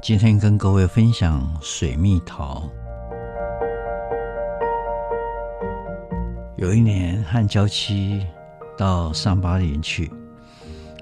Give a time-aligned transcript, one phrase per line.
[0.00, 2.70] 今天跟各位分享水蜜桃。
[6.56, 8.24] 有一年和娇妻
[8.76, 10.10] 到上巴林去，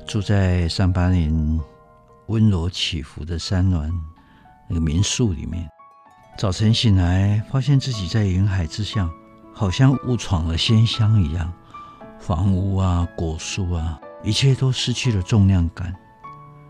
[0.06, 1.60] 住在上巴林
[2.28, 3.92] 温柔起伏的山峦
[4.66, 5.68] 那个民宿里面。
[6.38, 9.08] 早晨醒来，发现自己在云海之下，
[9.54, 11.52] 好像误闯了仙乡一样。
[12.18, 15.94] 房屋啊，果树啊，一切都失去了重量感。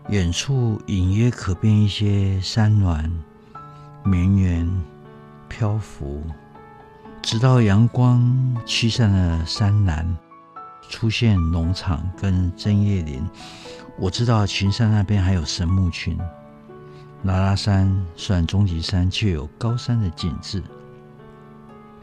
[0.09, 3.11] 远处隐约可辨一些山峦
[4.05, 4.81] 绵延
[5.49, 6.23] 漂浮，
[7.21, 10.17] 直到阳光驱散了山岚，
[10.89, 13.21] 出现农场跟针叶林。
[13.99, 16.17] 我知道群山那边还有神木群。
[17.23, 20.63] 拉拉山算中级山，却有高山的景致。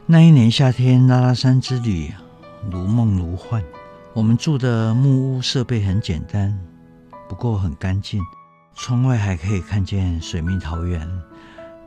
[0.04, 2.12] 那一年夏天，拉拉山之旅
[2.70, 3.64] 如梦如幻。
[4.12, 6.54] 我们住的木屋设备很简单。
[7.28, 8.22] 不过很干净，
[8.74, 11.08] 窗外还可以看见水蜜桃园，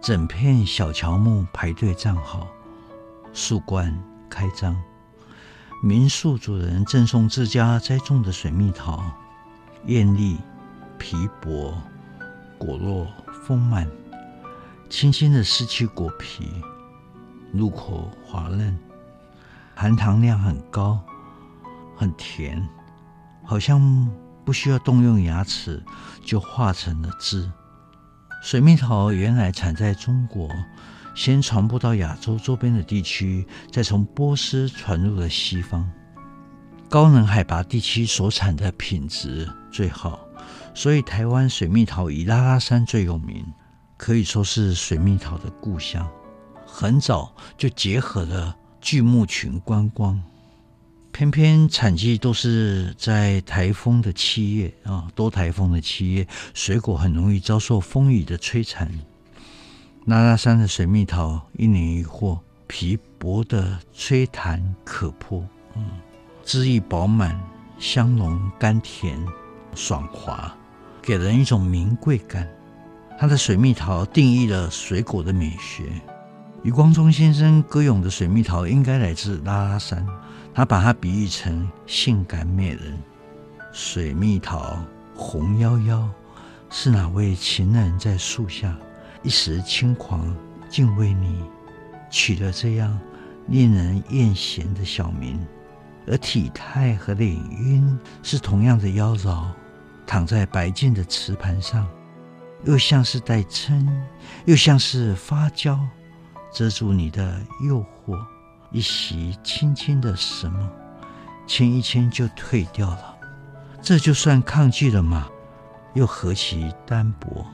[0.01, 2.47] 整片小乔木排队站好，
[3.33, 3.97] 树冠
[4.29, 4.75] 开张。
[5.83, 9.03] 民宿主人赠送自家栽种的水蜜桃，
[9.85, 10.37] 艳丽、
[10.97, 11.77] 皮薄，
[12.57, 13.05] 果肉
[13.45, 13.87] 丰满，
[14.89, 16.49] 轻轻的撕去果皮，
[17.53, 18.77] 入口滑嫩，
[19.75, 20.99] 含糖量很高，
[21.95, 22.67] 很甜，
[23.43, 24.09] 好像。
[24.47, 25.83] 不需要动用牙齿
[26.23, 27.51] 就化成了汁。
[28.41, 30.49] 水蜜桃原来产在中国，
[31.13, 35.85] 先传播到亚洲周边的地区，再从波斯传入了西方。
[36.89, 40.17] 高能海拔地区所产的品质最好，
[40.73, 43.45] 所以台湾水蜜桃以拉拉山最有名，
[43.97, 46.09] 可以说是水蜜桃的故乡。
[46.65, 50.23] 很早就结合了巨木群观光。
[51.17, 58.87] 偏偏产季都是在台风的七月啊，多台风的七月，水果很容易遭受风雨的摧残。
[60.05, 65.43] 拉拉山的水蜜桃一年一获，皮薄的吹弹可破，
[65.75, 65.85] 嗯，
[66.45, 67.35] 汁液饱满，
[67.79, 69.17] 香浓甘甜，
[69.73, 70.55] 爽滑，
[71.01, 72.47] 给人一种名贵感。
[73.17, 75.85] 它的水蜜桃定义了水果的美学。
[76.63, 80.05] 余光中先生歌咏的水蜜桃应该来自拉拉山。
[80.57, 82.97] 他把它比喻成性感美人，
[83.71, 84.83] 水蜜桃
[85.15, 86.09] 红夭夭，
[86.67, 88.75] 是哪位情人在树下
[89.21, 90.35] 一时轻狂，
[90.67, 91.43] 竟为你
[92.09, 92.99] 取了这样
[93.49, 95.39] 令人艳羡的小名？
[96.07, 99.45] 而体态和脸晕是同样的妖娆，
[100.07, 101.87] 躺在白净的瓷盘上，
[102.65, 103.87] 又像是带针，
[104.45, 105.79] 又像是发胶，
[106.51, 108.17] 遮住你的诱惑。
[108.71, 110.69] 一袭轻轻的什么，
[111.47, 113.15] 牵一牵就退掉了，
[113.81, 115.27] 这就算抗拒了吗？
[115.93, 117.45] 又何其单薄？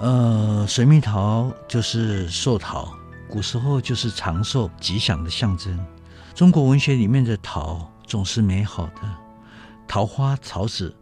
[0.00, 2.92] 呃，水蜜桃就是寿桃，
[3.28, 5.78] 古时候就是长寿吉祥的象征。
[6.34, 9.02] 中国文学里面的桃总是美好的，
[9.86, 10.94] 桃花桃子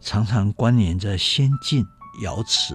[0.00, 1.86] 常常关联着仙境
[2.22, 2.74] 瑶池。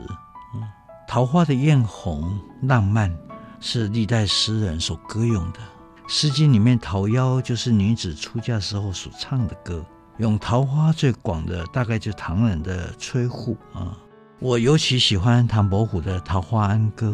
[0.56, 0.64] 嗯，
[1.08, 3.16] 桃花的艳红浪漫
[3.60, 5.60] 是历代诗人所歌咏的。
[6.08, 9.84] 《诗经》里面《桃夭》就是女子出嫁时候所唱的歌，
[10.18, 13.98] 用桃花最广的大概就唐人的崔护啊。
[14.40, 17.08] 我尤其喜欢唐伯虎的《桃花庵歌》，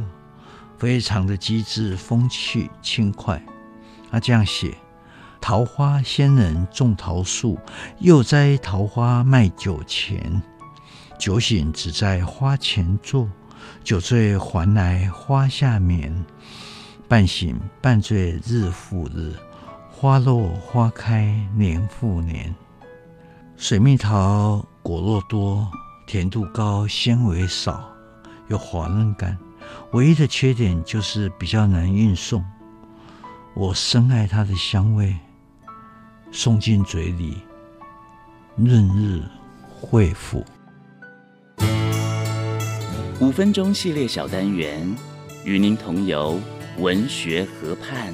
[0.78, 3.41] 非常的机智、风趣、轻快。
[4.12, 4.75] 他这样写：
[5.40, 7.58] 桃花仙人种桃树，
[8.00, 10.41] 又摘桃花卖酒钱。
[11.17, 13.29] 酒醒只在花前坐，
[13.85, 16.26] 酒醉还来花下眠。
[17.11, 19.34] 半醒半醉日复日，
[19.91, 22.55] 花落花开年复年。
[23.58, 25.69] 水蜜桃果肉多，
[26.08, 27.84] 甜度高，纤维少，
[28.47, 29.37] 有滑嫩感。
[29.91, 32.41] 唯一的缺点就是比较难运送。
[33.55, 35.14] 我深爱它的香味，
[36.31, 37.40] 送进嘴里，
[38.55, 39.22] 润日
[39.81, 40.46] 惠肤。
[43.19, 44.90] 五分钟系列小单元，
[45.43, 46.40] 与您同游。
[46.78, 48.14] 文学河畔，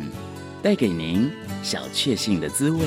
[0.61, 1.31] 带给您
[1.63, 2.79] 小确幸的滋味。